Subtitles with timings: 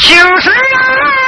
[0.00, 1.19] 青石啊。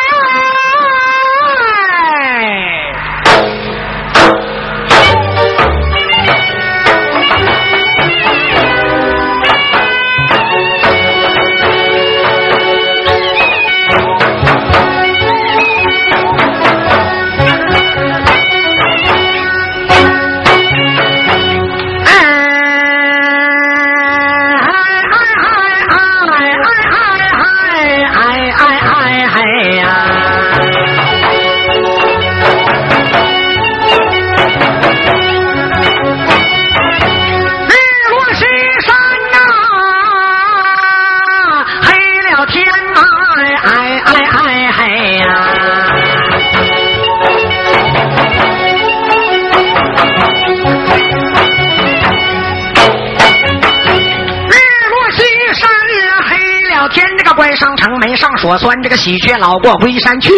[58.43, 60.33] 说酸这个喜鹊老过归山去，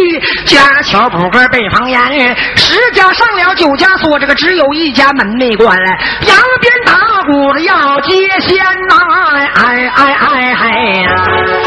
[0.45, 2.37] 家桥不个北方言。
[2.55, 5.75] 十家上了九家锁，这个只有一家门没关。
[5.75, 6.93] 扬鞭打
[7.27, 8.95] 鼓要接仙呐，
[9.33, 11.64] 哎哎哎哎呀！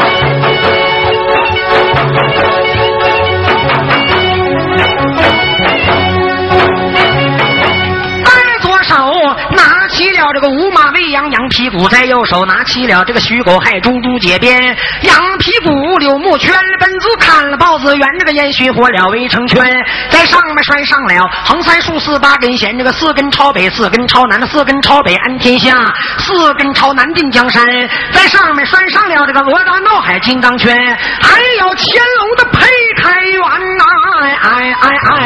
[12.08, 19.62] 右手拿起了这个徐狗害猪猪解鞭，羊皮鼓柳木圈，本子看了豹子圆，这个烟熏火燎围成圈，
[20.10, 27.64] 在上面拴上了横三竖四八根弦，这个四根朝北，四根朝南，四根朝北安天下，四根朝南定江山，
[28.12, 30.74] 在上面拴上了这个罗刹闹海金刚圈，
[31.20, 33.42] 还有乾隆的胚胎元
[33.76, 33.84] 呐，
[34.22, 35.17] 哎哎哎哎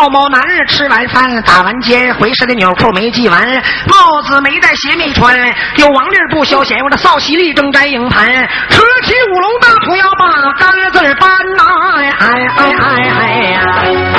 [0.00, 3.38] 赵某男，吃完饭打完尖，回时的纽扣没系完，
[3.86, 5.36] 帽子没戴鞋没穿，
[5.76, 8.26] 有王令不消闲，我的扫席里正摘影盘，
[8.70, 11.64] 扯起五龙大土要把杆子搬呐，
[11.98, 12.72] 哎哎哎
[13.10, 14.09] 哎呀！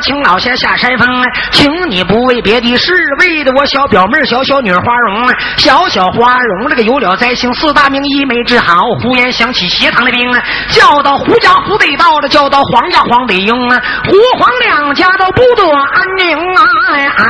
[0.00, 1.06] 请老仙下山峰，
[1.50, 16.62] 请你不为别的，事为的我小表妹小小女花容，小小花容这个有了灾星，四大名医没治好，忽然想起斜塘的兵啊，叫到胡家胡得到了，叫到黄家黄得应，胡黄两家都不得安宁啊！
[16.92, 17.24] 哎哎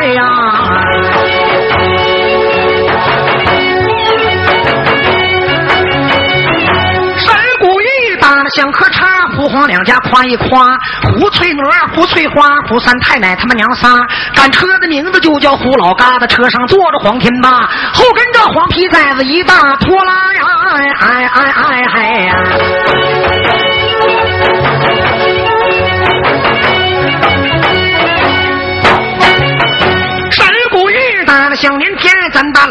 [0.00, 1.23] 哎呀！
[8.54, 9.06] 想喝茶，
[9.36, 11.58] 胡黄两家夸一夸，胡翠娥、
[11.94, 13.88] 胡翠花、胡三太奶他们娘仨，
[14.34, 17.50] 赶车的名字就叫胡老疙瘩，车上坐着黄天霸，
[17.92, 23.13] 后跟着黄皮崽子一大拖拉呀，哎哎哎哎哎呀！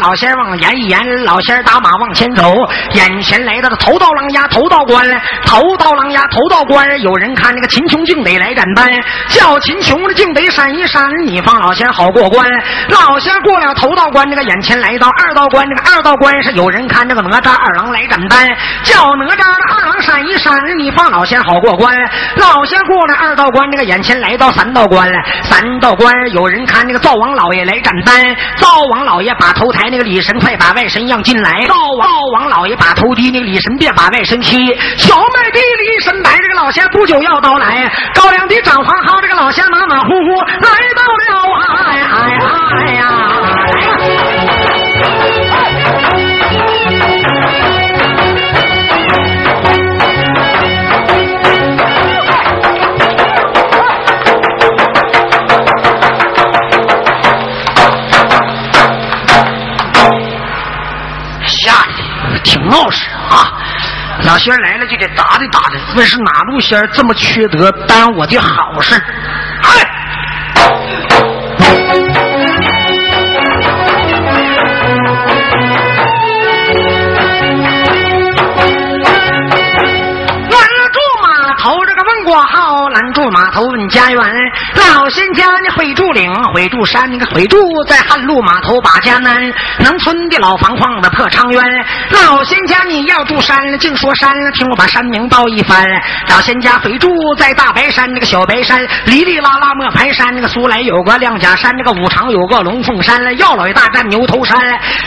[0.04, 2.54] 老仙往演一演，老仙打马往前走，
[2.92, 5.02] 眼前来到了头道狼牙头道关，
[5.46, 8.86] 头道狼牙头道关，有人看那个秦琼竟得来斩班，
[9.28, 12.46] 叫秦琼的竟得闪一闪，你放老仙好过关。
[12.90, 18.46] 老仙过了头道关，这个眼前来到二道关，这个二道关是有人看这个哪吒二郎来斩班，
[18.82, 21.96] 叫哪吒的二郎闪一闪，你放老仙好过关。
[22.36, 28.22] 老仙过了二道关，这个眼前来到三道关了，三道关有人看这个灶王老爷来斩班，
[28.58, 31.64] 灶王老爷把头抬，那个李神快把外神让进来。
[31.68, 34.66] 灶王王老爷把头低，那个李神便把外神踢。
[34.96, 37.88] 小麦地里神白，这个老仙不久要到来。
[38.12, 41.54] 高粱地长黄蒿，这个老仙马马虎虎来到了！
[41.86, 42.38] 哎哎
[42.88, 42.93] 哎
[62.44, 63.50] 挺闹事啊！
[64.24, 68.94] 老仙来了就得打的打的，问是哪路仙这么缺德，耽我的好事？
[68.94, 69.90] 哎！
[80.50, 80.60] 拦
[80.92, 81.26] 住码
[81.58, 84.22] 头，这个问过号，拦住码头问家园。
[85.04, 91.62] 老仙家你会住岭，会住山，你个会住在汉路码头把家安，农村的老房框子破长垣。
[92.24, 95.86] 老仙家你要住山，净说山，听我把山名报一番。
[96.30, 104.58] 老仙家会住在大白山，那个小白山，里里拉拉莫排山，那个苏来有个亮甲山，那个五常有个龙凤山，药老爷大战牛头山。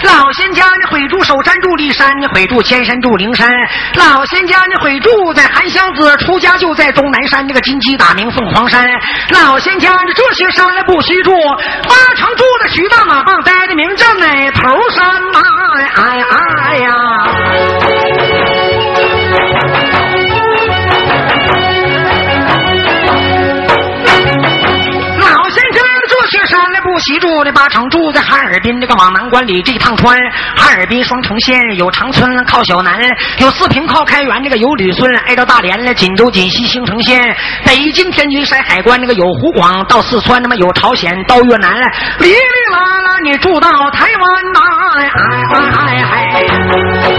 [0.04, 3.52] 老仙家你会住首山住骊山，你会住千山住灵山。
[3.96, 8.88] 老仙家你会住在韩湘子出家就在终南山，那个金鸡打鸣凤凰山。
[9.32, 14.62] 老仙家这些山不虚住，八成住在徐大马棒呆的名叫哪头
[14.92, 15.40] 山呐？
[15.96, 17.17] 哎哎呀！
[26.98, 30.18] 雪山来不西住的八成住在哈尔滨这个往南关里这一趟穿，
[30.56, 33.00] 哈尔滨双城县有长春靠小南，
[33.40, 41.76] 有四平靠开原，这个有旅顺挨着大连了，锦州锦西兴城县，北京天津山海关那个有湖广到四川，那么有朝鲜到越南，
[42.20, 42.36] 哩哩
[42.72, 44.60] 啦啦你住到台湾呐，
[44.98, 45.10] 哎
[45.54, 46.04] 哎
[46.34, 46.46] 哎
[47.12, 47.17] 不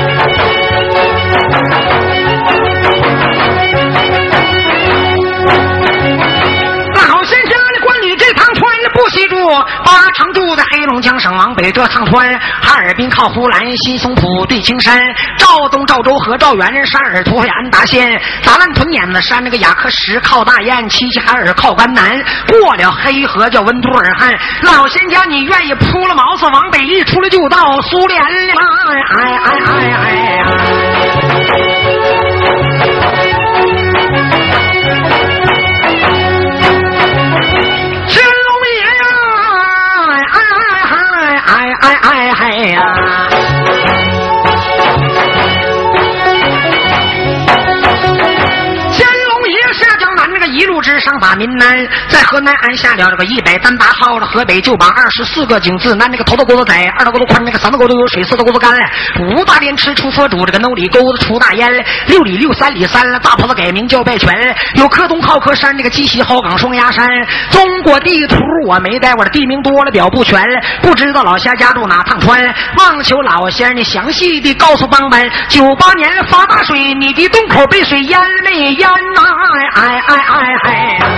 [9.85, 15.01] 八成住在黑龙江省往北这趟穿，哈尔滨靠呼兰，新松浦对青山，
[15.37, 24.39] 赵东赵州和赵源山尔图会安达县，达烂屯碾子山那个雅克什靠大雁，齐齐哈尔靠甘南，过了黑河叫温都尔汗。
[24.63, 28.29] 老仙家你愿意扑了毛子往北一出来就到苏联了，
[29.19, 30.68] 哎哎哎哎！
[51.29, 58.73] 把民南，在河南安下了这个一百单八号的河北就把二十四个井字南，那个头头沟子窄，二头沟子宽，那个三头沟子有水，四头沟子干。
[59.21, 61.71] 五大连池出佛主，这个楼里沟子出大烟。
[62.07, 64.35] 六里六三里三，大坡子改名叫拜泉。
[64.77, 67.07] 有柯东靠柯山，那个鸡西好岗双鸭山。
[67.51, 70.43] 中国地图我没带，我的地名多了表不全，
[70.81, 72.43] 不知道老仙家住哪趟川。
[72.79, 79.23] 望求老仙你详细的告诉帮们，九八年发大水，你的洞口被水淹没淹呐？
[79.75, 80.57] 哎哎哎！
[80.65, 81.18] 哎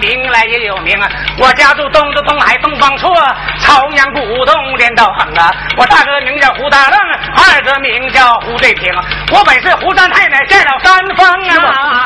[0.00, 1.08] 名来也有名啊，
[1.38, 3.10] 我家住东都东海东方朔，
[3.60, 5.50] 朝阳古洞连到横啊！
[5.76, 6.98] 我大哥名叫胡大愣。
[7.36, 8.92] 二哥名叫胡对平，
[9.32, 12.04] 我本是胡三太奶见了山峰啊！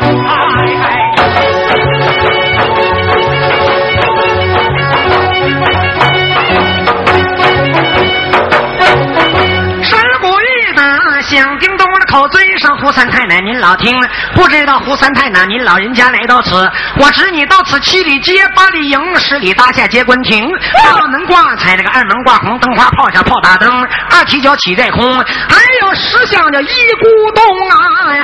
[9.83, 10.83] 山古一打
[11.23, 13.99] 响叮咚的口嘴上，胡三太奶您老听，
[14.35, 20.49] 不知道胡三太奶您老人家来到此，我指你到此七里街八里营十里搭下接官亭，
[20.85, 23.71] 大门挂彩这个二门挂红灯花炮下炮打灯，
[24.11, 27.77] 二踢脚起在空，还有石像叫一咕咚啊！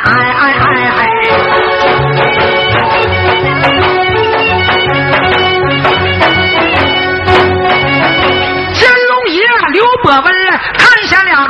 [0.04, 0.23] 哎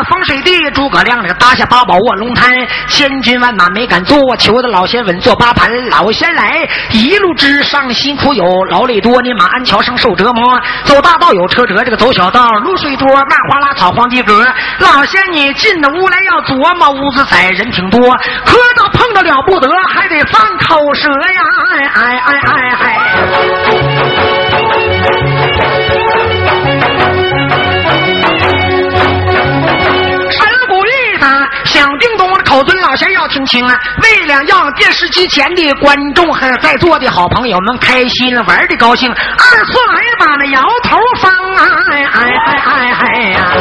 [0.05, 2.53] 风水地，诸葛亮这个搭下八宝卧龙滩，
[2.89, 5.71] 千军万马没敢坐，求得老仙稳坐八盘。
[5.89, 10.61] 老仙来一路之上辛苦有，劳累多，你马鞍桥上受折磨。
[10.85, 14.47] 走大道有车辙，这个走小道露水多，那花拉草黄地格。
[14.79, 18.01] 老仙你进的屋来要琢磨，屋子窄人挺多，
[18.45, 21.43] 磕到碰到了不得，还得放口舌呀！
[21.75, 23.34] 哎哎哎哎哎！
[33.47, 33.81] 情啊！
[34.03, 41.65] 为了让电视机前的观众和在座的好朋友们开心玩的高兴，二次来把那摇头方啊！
[41.93, 43.53] 哎哎哎哎哎呀！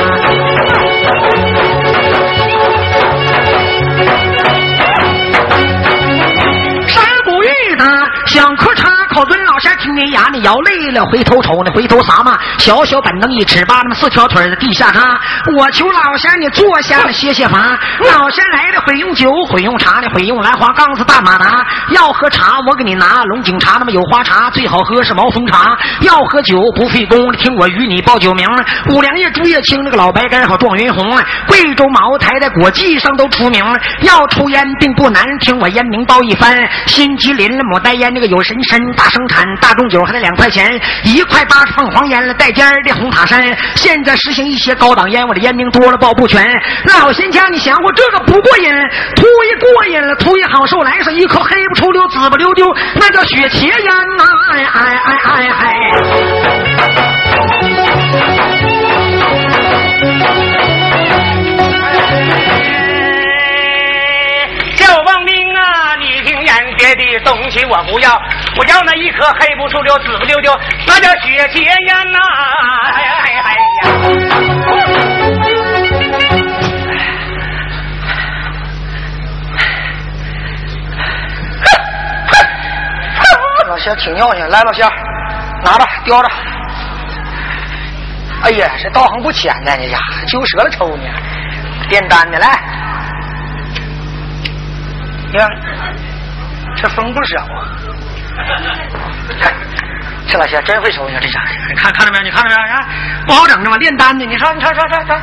[9.53, 15.21] 老仙听你牙，你摇累了，回头瞅呢，回头撒嘛，小小板凳一尺八，那么四条腿在地下哈。
[15.55, 17.77] 我求老仙你坐下了歇歇乏。
[17.99, 21.63] 老仙来了会用酒，会用茶呢，会用兰花缸子大马达。
[21.89, 25.77] 要喝茶我给你拿龙井茶，那么有花茶最好喝是毛峰茶。
[26.01, 28.49] 要喝酒不费工，听我与你报酒名：
[28.89, 31.15] 五粮液、竹叶青，那个老白干好状元红。
[31.45, 33.63] 贵州茅台在国际上都出名。
[34.01, 36.57] 要抽烟并不难，听我烟名报一番。
[36.87, 43.43] 新吉林牡丹烟，那个有神参，大生产，大众酒还得两块钱，一块八是凤凰烟了，带尖儿的红塔山。
[43.75, 46.45] 现在实行一些高档烟，我的烟名多了报不全。
[46.99, 48.73] 老仙家，你想我这个不过瘾，
[49.15, 54.23] 图一过瘾了，图一好受，来上一颗黑不出溜，紫不溜丢，那叫雪茄烟呐！
[54.53, 54.82] 哎哎哎
[68.73, 70.51] 要，我要那一颗黑不出溜、紫不溜丢，
[70.87, 72.19] 那叫雪茄烟呐！
[72.85, 73.85] 哎哎哎呀！
[83.69, 84.85] 老仙挺尿性，来，老仙
[85.63, 86.29] 拿着，叼着。
[88.43, 91.03] 哎呀，这道行不浅呢，这家揪折了抽呢，
[91.89, 92.59] 炼丹的来，
[95.31, 95.47] 你看。
[96.75, 97.45] 这风不小啊！
[100.27, 102.23] 这老仙真会抽呢，这家伙，你看看到没有？
[102.23, 102.59] 你看到没有？
[102.59, 102.85] 啊，
[103.27, 104.25] 不好整的嘛，炼丹的。
[104.25, 105.15] 你说，你说，说，说，说，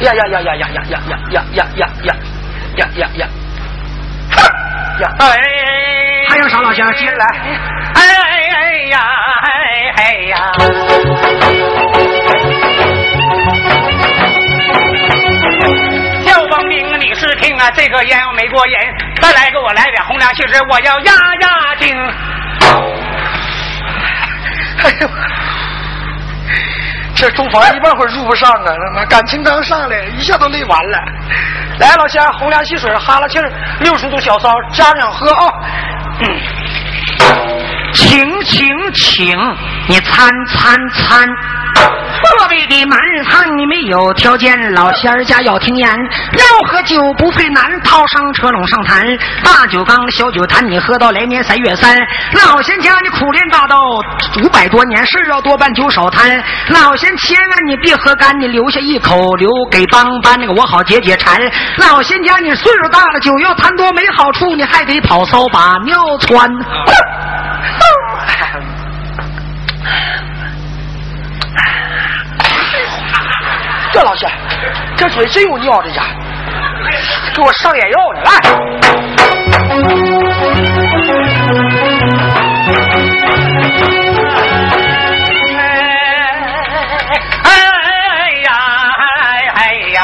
[0.00, 2.14] 呀呀呀呀呀呀呀呀呀呀呀呀
[2.76, 3.28] 呀呀呀！
[5.00, 5.04] 呀！
[5.18, 5.26] 哎，
[6.28, 6.90] 还有啥老乡？
[6.94, 7.26] 接着来！
[7.94, 9.00] 哎哎呀！
[9.42, 9.50] 哎
[9.96, 10.36] 哎呀！
[17.18, 18.74] 是听啊，这个烟我没过瘾，
[19.22, 21.96] 再来给我来点红娘杏汁，我要压压惊。
[24.84, 25.08] 哎呦，
[27.14, 28.66] 这中房一半会儿入不上啊！
[28.66, 30.98] 他妈感情刚上来，一下都累完了。
[31.78, 35.46] 来，老乡，红凉汽水，哈拉气儿，六十度小烧，家长喝啊。
[36.20, 36.28] 嗯，
[37.92, 39.34] 请请请，
[39.88, 41.26] 你参参参。
[42.38, 45.88] 各位的满汉，你没有条件，老仙儿家要听言。
[45.88, 49.06] 要喝酒不费难，套上车拢上坛。
[49.44, 51.96] 大酒缸小酒坛，你喝到来年三月三。
[52.44, 53.78] 老仙家你苦练大道
[54.42, 56.42] 五百多年，事要多办酒少贪。
[56.68, 61.40] 老仙千万你别喝干，你留下一口留给帮班那个我好解解馋。
[61.78, 66.50] 老仙家你岁数大了，酒要贪多没好处，你还得跑骚把尿穿。
[73.96, 74.26] 这老师
[74.94, 76.02] 这嘴真有尿的呀
[77.34, 78.30] 给我上眼药呢来。
[87.42, 87.48] 哎
[88.44, 88.52] 呀
[89.54, 89.98] 哎呀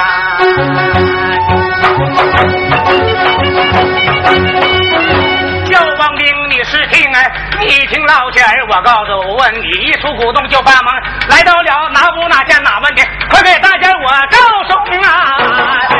[5.67, 10.95] 叫王兵是听哎你听老钱儿，我告诉问你，一出古洞就帮忙，
[11.29, 14.37] 来到了哪屋哪家哪问题，快给大家我告
[14.69, 15.92] 诉啊！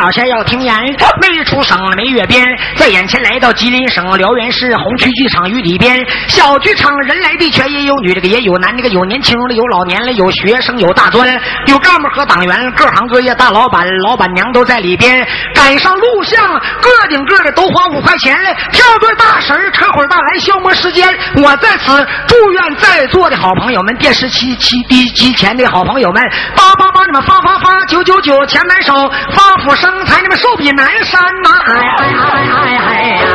[0.00, 0.74] 老仙要听言，
[1.20, 2.42] 没出省没越边，
[2.74, 5.94] 在眼前来到吉林省辽源市红区剧场与里边。
[6.26, 11.28] 小剧场人来地全，也有女的也有男，的有年轻的有老年的，有学生有大专，
[11.66, 15.26] 有干部和党员，各行各业大老板老板娘都在里边。
[15.54, 16.48] 赶上录像，
[16.80, 21.06] 个顶个的都花五块钱嘞，跳对大神扯会儿大来消磨时间。
[21.36, 26.22] 我在此祝愿在座的好朋友们，电视机机机机前的好朋友们，
[26.56, 28.94] 八八八你们发发发，九九九钱满手
[29.34, 29.50] 发。
[29.60, 31.50] 福生刚才，你们寿比南山呐！
[31.66, 33.26] 哎哎哎哎哎呀！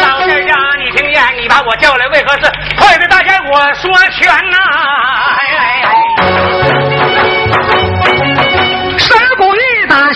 [0.00, 1.20] 老仙家，你听见？
[1.42, 2.42] 你把我叫来为何事？
[2.78, 4.56] 快给大家我说全呐！
[4.56, 5.19] 啊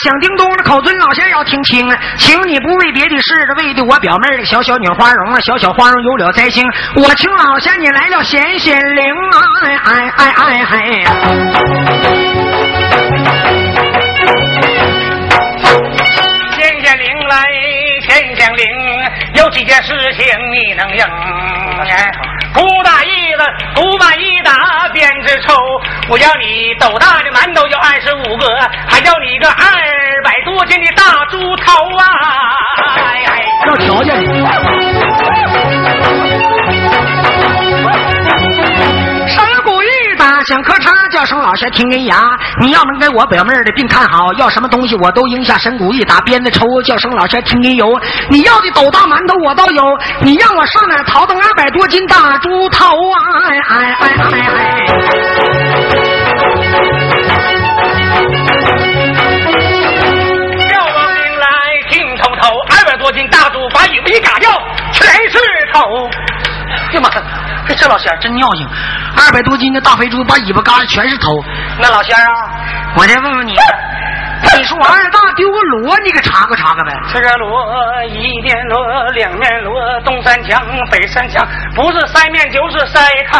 [0.04, 1.99] 响叮咚的，口尊老仙要听清啊！
[2.18, 5.40] 请你不为别的事，为的我表妹的小小女花容啊！
[5.40, 6.62] 小小花容有了灾星，
[6.96, 9.38] 我请老仙你来了显显灵啊！
[9.62, 10.76] 哎哎哎哎哎！
[16.52, 17.49] 显显灵来，
[18.06, 18.66] 显显灵，
[19.37, 21.02] 有几件事情你能应？
[22.52, 23.42] 古大衣子，
[23.75, 25.52] 古板一打鞭子抽，
[26.08, 28.46] 我要你斗大的馒头就二十五个，
[28.88, 29.64] 还要你个二
[30.54, 32.04] 百多斤的大猪头啊！
[33.66, 34.14] 要条件。
[40.46, 42.23] 山谷声老仙听人牙，
[42.61, 46.66] 你要能给我表妹的病看好，要什么东西我都应下神鼓一打鞭子抽。
[46.82, 49.82] 叫声老仙听人油，你要的斗大馒头我都有，
[50.20, 53.18] 你让我上哪淘到二百多斤大猪头啊？
[53.49, 54.12] 哎哎哎
[55.99, 56.03] 哎
[63.04, 64.50] 多斤大猪把尾巴一嘎掉，
[64.90, 65.38] 全是
[65.75, 66.08] 头。
[66.88, 67.11] 哎呀妈！
[67.76, 68.66] 这老仙儿真尿性，
[69.14, 71.28] 二百多斤的大肥猪把尾巴嘎的全是头。
[71.78, 72.32] 那老仙儿啊，
[72.96, 73.54] 我再问问你，
[74.56, 76.92] 你说我二大丢个锣，你给查个查个呗？
[77.12, 83.38] 这个锣一面锣，两面锣，东三墙北三墙，不是塞面就是塞炕。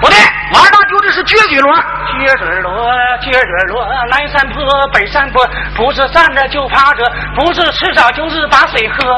[0.00, 0.16] 不对，
[0.52, 1.74] 我二大丢的是撅嘴锣。
[1.74, 2.72] 撅嘴锣，
[3.20, 5.44] 撅嘴锣，南山坡北山坡，
[5.76, 7.04] 不是站着就趴着，
[7.36, 9.12] 不是吃草就是把水喝。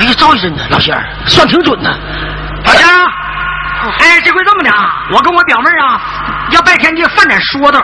[0.00, 0.62] 哎呀，赵医生呢？
[0.70, 1.90] 老仙儿算挺准呢。
[2.64, 6.00] 老仙儿啊，哎，这回这么的啊，我跟我表妹啊
[6.50, 7.82] 要拜天地犯点说道，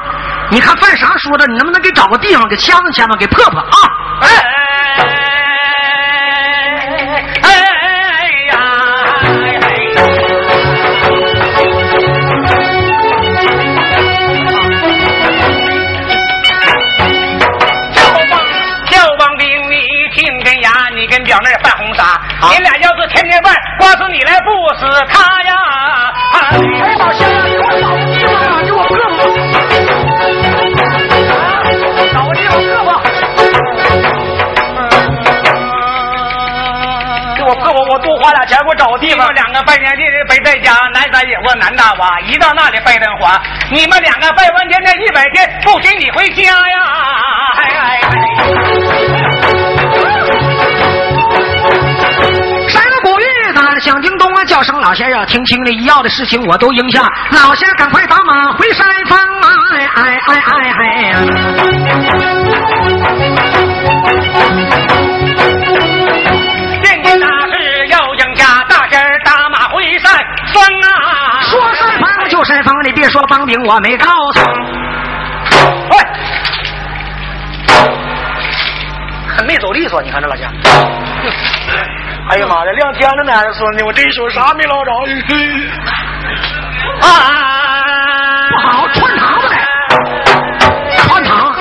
[0.51, 1.47] 你看犯啥说道？
[1.47, 3.77] 你能不能给找个地方给掐着掐吧，给破破啊？
[4.23, 4.53] 哎哎
[21.25, 25.53] 表妹犯红纱，你俩要是天天犯，光是你来不死他呀！
[26.35, 28.33] 哎，老仙儿，你给我找个地方，
[28.65, 29.19] 给我破破。
[32.13, 32.89] 找个地方破破。
[37.37, 39.29] 给我破破，我多花俩钱，给我找个地方。
[39.35, 43.41] 两个拜年的没在家，南山野窝南大洼，一到那里拜灯花。
[43.71, 46.77] 你们两个拜完天那一百天，不许你回家呀！
[47.55, 48.72] 哎哎哎！
[53.83, 57.03] 玉打响叮咚啊，叫声老仙儿要听清了，要的事情我都应下。
[57.33, 59.49] 老仙儿赶快打马回山峰啊！
[59.75, 61.15] 哎哎哎哎哎！
[66.83, 70.13] 见见大事要应下，大仙儿打马回山
[70.53, 71.41] 峰啊！
[71.43, 74.41] 说山峰就山峰，你别说帮兵，我没告诉。
[75.91, 75.99] 喂，
[79.37, 80.49] 很没走利索，你看这老乡。
[82.33, 84.91] 哎呀妈呀，两天了呢，还是孙子，我这一手啥没捞着？
[87.03, 87.07] 啊！
[88.51, 89.59] 不好，穿堂子来，
[90.97, 91.55] 穿堂。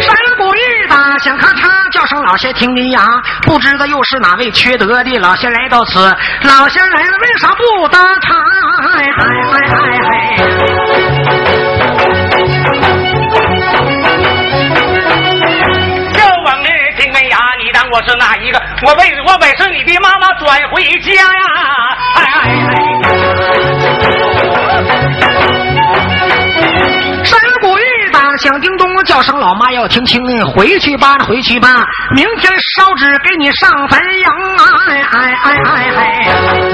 [0.00, 0.58] 山谷一
[0.90, 3.00] 打响咔嚓，叫声老仙听你呀，
[3.42, 6.00] 不知道又是哪位缺德的老仙来到此。
[6.42, 8.34] 老仙来了，为啥不搭茬？
[8.96, 9.22] 哎哎
[9.52, 9.78] 哎哎
[11.06, 11.13] 哎！
[17.94, 18.60] 我是哪一个？
[18.84, 21.28] 我为我本是你的妈妈，转回家呀！
[22.16, 22.74] 哎哎哎！
[27.22, 31.68] 山谷一打响叮咚，叫声老妈要听清，回去吧，回去吧，
[32.16, 34.24] 明天烧纸给你上坟营
[34.58, 34.64] 啊！
[34.88, 36.73] 哎哎哎哎哎！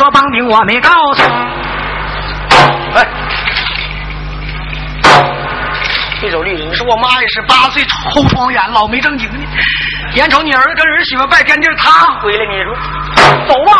[0.00, 1.22] 说帮兵，我没告诉。
[2.94, 3.06] 哎，
[6.22, 7.84] 这手利，你说我妈也是八岁
[8.14, 9.36] 后窗眼，老没正经的。
[10.14, 12.74] 眼瞅你儿子跟儿媳妇拜天地，他回来，你说
[13.46, 13.72] 走吧。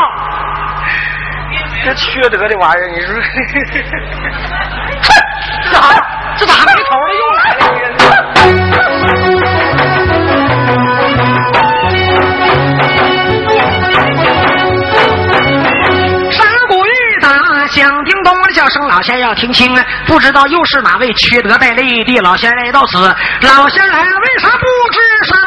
[1.85, 3.15] 这缺德的玩意儿，你说，
[5.01, 5.15] 这
[5.73, 6.05] 咋的？
[6.37, 7.15] 这咋没头了？
[7.15, 7.70] 又来了
[18.91, 22.99] 老仙要听清了，不知道又是哪位缺德败类的老仙来到此。
[22.99, 24.99] 老仙来了，为啥不吱
[25.29, 25.39] 声？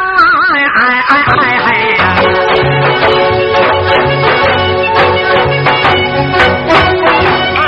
[0.53, 1.67] 哎哎哎哎哎！
[7.59, 7.61] 哎，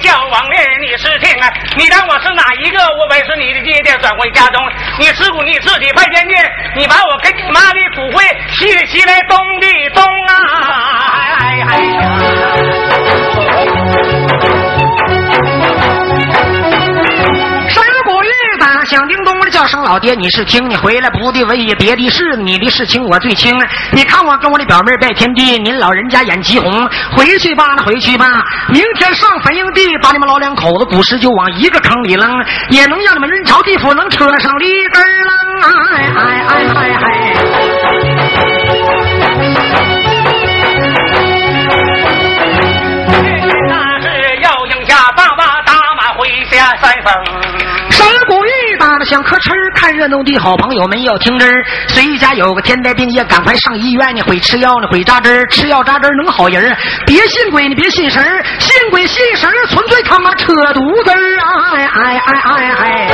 [0.00, 1.52] 叫王爷你是听啊？
[1.76, 2.78] 你当我是哪一个？
[3.00, 4.62] 我本是你的爹爹，转回家中。
[5.00, 6.34] 你师傅你自己拜天地，
[6.76, 10.32] 你把我跟你妈的骨灰吸里吸来东的东啊！
[11.40, 11.60] 哎
[19.90, 23.52] 老爹你是听，你回来不的为别的事，你的事情我最清。
[23.90, 28.24] 你看我跟我的表妹拜天地，您老人家眼急红，回去吧，那回去吧，
[28.68, 32.22] 明天上坟营地，把你们老两口子古尸就往一个坑里扔，
[32.68, 35.68] 也能让你们人朝地府能扯上里根儿楞啊！
[35.90, 37.34] 哎哎哎哎哎！
[43.68, 44.06] 那是
[44.40, 44.50] 要
[47.02, 47.12] 风。
[47.90, 48.48] 山谷一
[49.00, 51.64] 打的响，可吃看热闹的好朋友们要听真儿。
[51.88, 58.22] 谁家有个天灾病也赶快上医院呢，会吃药呢，会扎针吃药扎针能好人别信鬼，你别信神
[58.58, 61.72] 信鬼信神纯粹他妈扯犊子儿啊！
[61.72, 63.10] 哎哎哎哎哎！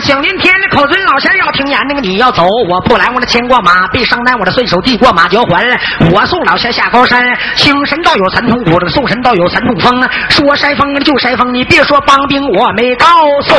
[0.00, 5.64] 响连天的，口尊老仙要听言，那个你要走，我不来，我那牵过马，必上担，我的顺手递过马嚼环，
[6.12, 7.22] 我送老仙下高山，
[7.56, 13.06] 请神道友三通鼓，送神道友三通风，说筛风就筛风，你别说帮兵，我没告
[13.42, 13.54] 诉。